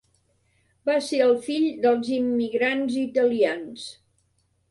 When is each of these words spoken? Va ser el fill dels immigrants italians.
Va 0.89 0.95
ser 1.07 1.17
el 1.25 1.33
fill 1.49 1.67
dels 1.83 2.09
immigrants 2.17 2.97
italians. 3.03 3.87